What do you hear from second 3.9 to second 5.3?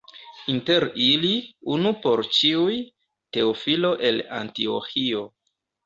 el Antioĥio.